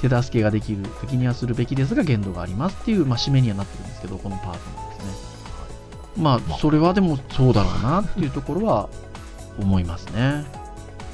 [0.00, 6.22] 手助けができる時にはするべきですが限度がありますっていう、まあ、締めにはなってるんですけどこのパートナーですね。
[6.22, 8.88] まあそれはでもそうだろうなっていうところは
[9.58, 10.44] 思いますね。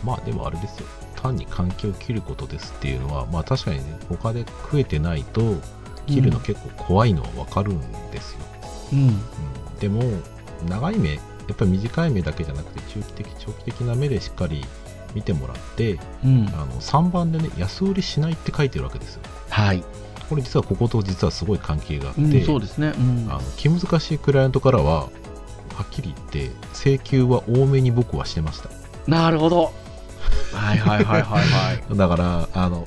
[0.04, 0.86] まあでもあれですよ。
[1.16, 5.56] 単に関係を切ることですっていうのは、まあ確かにね、他で食えてないと、
[6.06, 8.38] 切るの結構怖いのはわかるんですよ。
[8.92, 8.98] うん。
[9.00, 9.20] うん。
[9.80, 10.02] でも、
[10.68, 14.64] 長い目、やっぱり短い目だけじゃなくて、中期的、長期的な目でしっかり
[15.14, 16.48] 見てもらって、うん。
[16.54, 19.22] あの3番でね、安売りしないって書いてるわけですよ。
[19.48, 19.82] はい、
[20.28, 23.26] これ実はここと実はすごい関係があって、うん、そうですね、うん。
[23.30, 25.08] あの気難しいクライアントからは、
[25.74, 28.68] はっきり言って、請求は多めに僕はしてました。
[29.06, 29.72] なるほど。
[30.52, 31.82] はいはいはいはいはい。
[31.96, 32.86] だから、あの、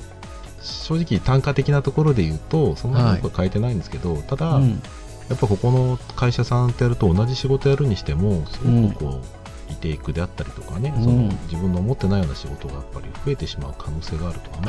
[0.60, 4.82] 正直単価的なところで言うと、そんなに僕は変えてないんですけど、ただ、うん
[5.28, 11.04] やっぱここの会社さんとやると同じ仕事やるにしても、すごくこう、リテイクであったりとかね、うん。
[11.04, 11.16] その
[11.50, 14.60] 自分の思ってないような仕事がやっぱり増えてしまう可能性があると、あ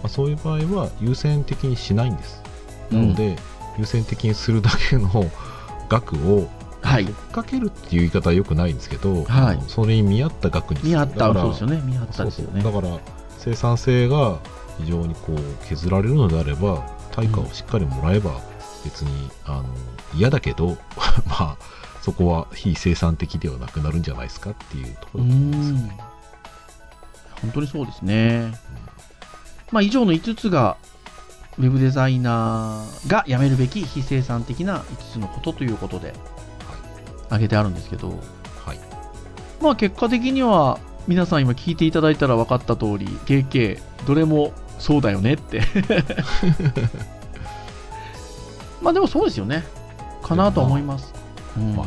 [0.00, 2.42] まあそういう場合は優先的にしないんです。
[2.90, 3.36] なので、
[3.78, 5.08] 優先的にするだけの
[5.88, 6.48] 額を、
[6.82, 7.04] はい。
[7.04, 9.58] 追っかけるっていう言い方はよくないんですけど、はい。
[9.66, 10.90] それに見合った額にする。
[10.90, 11.82] 見合ったそうですよね。
[11.84, 12.62] 見合ったですよね。
[12.62, 12.98] だから
[13.38, 14.38] 生産性が
[14.78, 18.40] 非常にこう削られるのであれば対価をしっかりもらえば
[18.84, 19.64] 別に、あの
[20.14, 20.78] 嫌だけど
[21.26, 21.56] まあ
[22.02, 25.72] そこは非生産的ではなくなるんじゃないですかっていうとこうろだと思います。
[25.72, 25.90] ん。
[27.42, 28.52] 本当にそうですね。
[29.70, 30.76] まあ、以上の5つが、
[31.58, 36.14] ウェブデザイナーがやめるべき非生産的な5つのことということで
[37.26, 38.10] 挙げてあるんですけど、
[38.64, 38.80] はい、
[39.60, 45.62] まあ結果的には皆さん今聞いていただいたら分かった通り、KK、どれもそうだよねって。
[48.80, 49.64] まあでもそうですよね。
[50.22, 51.12] かなとは思います。
[51.56, 51.86] うんまあ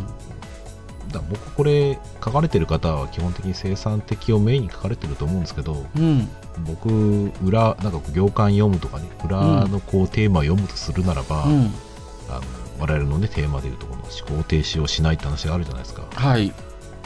[1.11, 6.29] だ僕これ書かれてる方は基本的に生産的をメインに書かれてると思うんですけどうん。
[6.65, 11.71] 僕裏なんか行間読むとかね裏のこうテーマを読むとするならば、うん。
[12.29, 12.41] あの
[12.79, 16.53] 我々のねテーマでいうとこの思考停止をしないって話があるじゃないですかはい。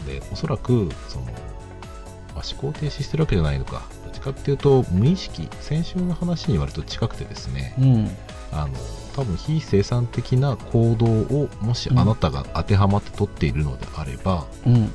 [0.06, 8.10] でおそらくその、まあ、思考停止してるわけじゃないのかどっちかっていうと無意識先週の話に割と近くてですねうん。
[8.56, 8.74] あの
[9.16, 14.94] 多分非生産的な行動をもしあなたが当てはまって取っているのであれば、うん。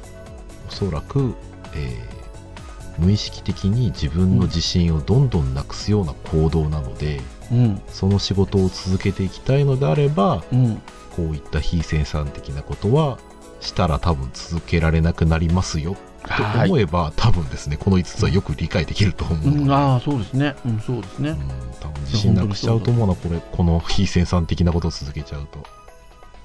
[0.68, 1.34] おそらく、
[1.74, 2.20] えー
[2.98, 7.82] 無意識的に自分の自信をどんどんなくすような行動なので、うん。
[7.88, 10.82] その仕事を続けていきたいのであればうん。
[11.16, 13.18] こういった非生産的なことは
[13.60, 20.54] したら多分続けられなくなりますよとはい思えば、多分ですねこの5つはよく理解できると思うので、うん、ああ、そうですね。
[20.64, 21.36] うん、そうですねうん。
[21.80, 25.62] 多分自信なくしちゃうと思うなこれこの非生産的なことを続けちゃうと、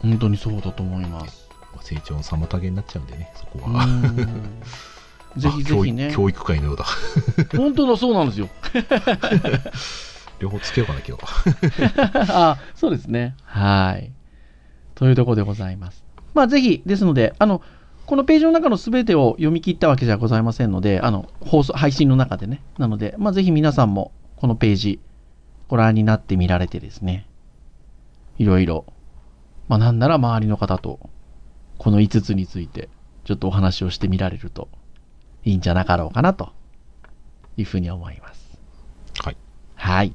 [0.01, 1.49] 本当にそうだと思います。
[1.73, 4.61] まあ成長の妨げになっちゃうんでねそこうは、ん
[5.37, 6.33] ぜひぜひねあ教育。
[6.33, 6.85] 教育会のようだ
[7.57, 8.49] 本当だ、そうなんですよ。
[10.39, 12.31] 了 両方つけようかな、今日。
[12.31, 13.35] あ、そうですね。
[13.43, 14.11] はい。
[14.95, 16.03] というところでございます。
[16.33, 17.61] まあ、ぜひ、ですので、あの、
[18.05, 22.61] このページの中のすべてを読み切ったわけじゃございませんので、あの、放送、配信の中でね。
[22.77, 24.99] なので、まあ、ぜひ皆さんも、このページ、
[25.67, 27.27] ご覧になってみられてですね、
[28.37, 28.85] いろいろ、
[29.67, 30.99] まあ、なんなら周りの方と、
[31.79, 32.89] この5つについて、
[33.23, 34.69] ちょっとお話をしてみられると、
[35.43, 36.51] いいんじゃなかろうかな、と
[37.57, 38.59] いうふうに思います。
[39.23, 39.37] はい。
[39.75, 40.13] はい。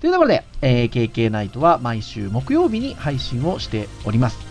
[0.00, 4.47] というところで、えー KK ナイトは毎週木曜日に配信をしております。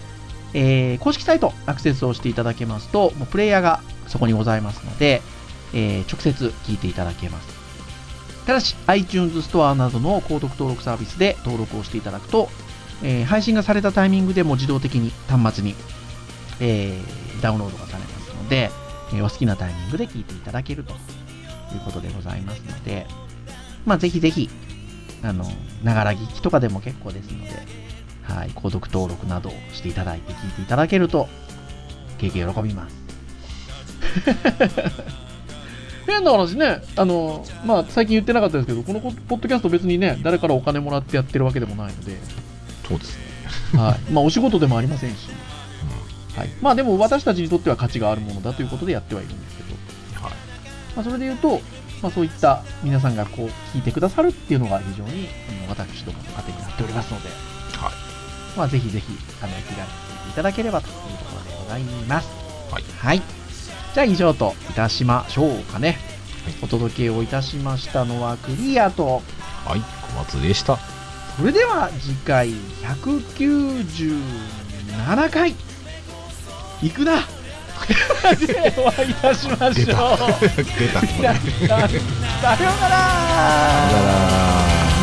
[0.54, 5.22] えー公式サイトアクセスをしていただけますと、もうプレイヤーがそこにございますので、
[5.74, 7.58] えー直接聞いていただけます。
[8.45, 12.50] ただし、iTunes ストアなどの購読登録サービスで登録をしていただくと、
[13.04, 15.76] えー配信がされたタイミングでも自動的に端末に、
[16.60, 18.72] えーダウンロードがされますので、
[19.14, 21.00] えーお好きなタイミングで聞いていただけるという
[21.86, 23.06] ことでございますので、
[23.86, 24.50] まあ、ぜひぜひ、
[25.24, 25.45] あの、
[25.84, 27.50] ながら聞きとかでも結構ですので、
[28.28, 31.28] はい、購読登録などをしていただいて聞いていただけると、
[32.17, 32.95] 経験喜びます。
[36.07, 42.17] 変な話ね、あの、まあ、最近言ってなかったですけど、このポポッドキャスト別にね、誰からお金もらってやってるわけでもないので、
[42.88, 43.80] そうですね。
[43.80, 44.11] はい。
[44.11, 45.28] まあ、お仕事でもありませんし、
[46.36, 46.49] はい。
[46.61, 50.34] まあ、でも私たちにとっては価値があるものだということでやってはいるんですけど、はい。
[50.95, 51.61] まあ、それで言うと、
[52.01, 55.28] まあ、そういった皆さんがこう聞いてくださるっていうのが非常に
[55.67, 57.57] 私どもの糧になっておりますので、はい。
[58.58, 59.05] まあ、ぜひぜひ
[59.41, 62.28] あの気軽に聞いていただければというところでございます。
[62.72, 62.84] はい。
[62.97, 63.22] はい。
[63.93, 65.97] じゃあ以上といたしましょうかね。
[66.43, 69.22] はいお届けをいたしましたのはクリアと、
[69.66, 69.82] はい。
[70.14, 70.78] 小松でした。
[71.38, 72.51] それでは次回
[72.82, 75.53] 197回
[76.82, 77.18] 行くな
[78.47, 79.93] でお会いいたしましょう出た。
[80.58, 80.64] 出
[81.68, 81.88] た。
[81.88, 82.97] さようならさよなら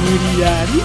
[0.02, 0.82] 無理やり